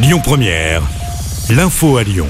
[0.00, 0.82] Lyon Première,
[1.50, 2.28] l'info à Lyon.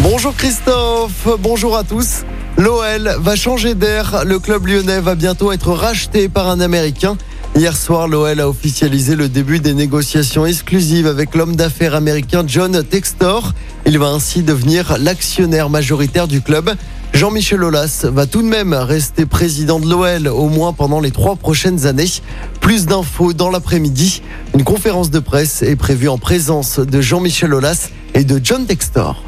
[0.00, 2.24] Bonjour Christophe, bonjour à tous.
[2.58, 4.24] L'OL va changer d'air.
[4.26, 7.16] Le club lyonnais va bientôt être racheté par un Américain.
[7.56, 12.84] Hier soir, l'OL a officialisé le début des négociations exclusives avec l'homme d'affaires américain John
[12.84, 13.54] Textor.
[13.86, 16.74] Il va ainsi devenir l'actionnaire majoritaire du club.
[17.14, 21.36] Jean-Michel Aulas va tout de même rester président de l'OL au moins pendant les trois
[21.36, 22.10] prochaines années.
[22.60, 24.22] Plus d'infos dans l'après-midi.
[24.54, 29.22] Une conférence de presse est prévue en présence de Jean-Michel Aulas et de John Textor.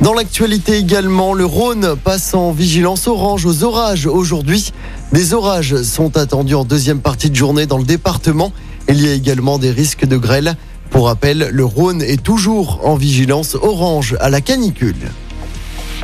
[0.00, 4.72] Dans l'actualité également, le Rhône passe en vigilance orange aux orages aujourd'hui.
[5.12, 8.52] Des orages sont attendus en deuxième partie de journée dans le département.
[8.88, 10.56] Il y a également des risques de grêle.
[10.90, 14.96] Pour rappel, le Rhône est toujours en vigilance orange à la canicule.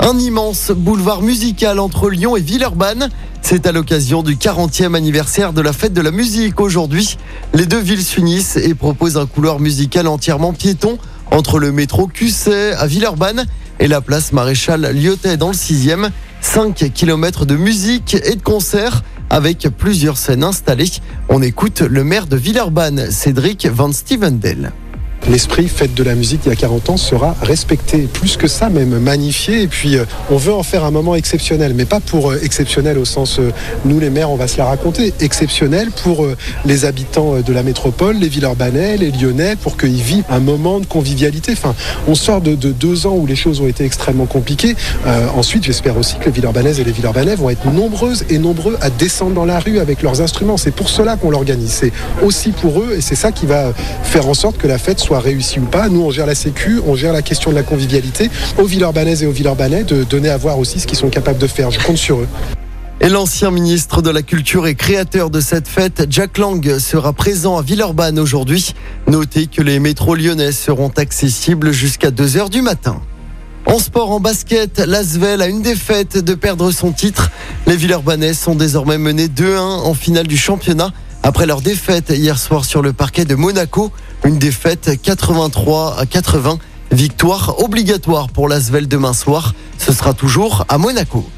[0.04, 3.08] Un immense boulevard musical entre Lyon et Villeurbanne.
[3.40, 7.16] C'est à l'occasion du 40e anniversaire de la fête de la musique aujourd'hui.
[7.54, 10.98] Les deux villes s'unissent et proposent un couloir musical entièrement piéton
[11.30, 13.46] entre le métro Cusset à Villeurbanne
[13.78, 16.10] et la place Maréchal Lyotet dans le 6e.
[16.40, 20.90] 5 km de musique et de concerts avec plusieurs scènes installées.
[21.28, 24.72] On écoute le maire de Villeurbanne, Cédric Van Stevendel.
[25.30, 28.68] L'esprit fête de la musique il y a 40 ans sera respecté, plus que ça
[28.68, 29.62] même magnifié.
[29.62, 32.98] Et puis euh, on veut en faire un moment exceptionnel, mais pas pour euh, exceptionnel
[32.98, 33.52] au sens euh,
[33.84, 36.26] nous les maires on va se la raconter, exceptionnel pour
[36.64, 40.86] les habitants de la métropole, les Villeurbanais, les Lyonnais, pour qu'ils vivent un moment de
[40.86, 41.52] convivialité.
[41.52, 41.74] Enfin,
[42.08, 44.74] on sort de, de, deux ans où les choses ont été extrêmement compliquées.
[45.36, 48.90] ensuite, j'espère aussi que les Villeurbanaises et les Villeurbanais vont être nombreuses et nombreux à
[48.90, 50.56] descendre dans la rue avec leurs instruments.
[50.56, 51.70] C'est pour cela qu'on l'organise.
[51.70, 55.00] C'est aussi pour eux et c'est ça qui va faire en sorte que la fête
[55.20, 55.88] réussi ou pas.
[55.88, 58.30] Nous, on gère la sécu, on gère la question de la convivialité.
[58.58, 61.46] Aux Villeurbanaises et aux Villeurbanais de donner à voir aussi ce qu'ils sont capables de
[61.46, 61.70] faire.
[61.70, 62.28] Je compte sur eux.
[63.00, 67.56] Et l'ancien ministre de la Culture et créateur de cette fête, Jack Lang, sera présent
[67.58, 68.74] à Villeurbanne aujourd'hui.
[69.08, 73.00] Notez que les métros lyonnais seront accessibles jusqu'à 2h du matin.
[73.66, 77.30] En sport, en basket, l'Asvel a une défaite de perdre son titre.
[77.66, 82.64] Les Villeurbanais sont désormais menés 2-1 en finale du championnat après leur défaite hier soir
[82.64, 83.92] sur le parquet de Monaco.
[84.24, 86.58] Une défaite 83 à 80.
[86.90, 89.54] Victoire obligatoire pour l'Asvel demain soir.
[89.78, 91.28] Ce sera toujours à Monaco.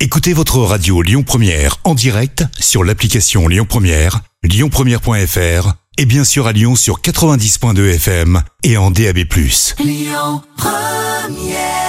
[0.00, 6.46] Écoutez votre radio Lyon Première en direct sur l'application Lyon Première, lyonpremière.fr et bien sûr
[6.46, 9.18] à Lyon sur 90.2 FM et en DAB+.
[9.80, 11.87] Lyon Première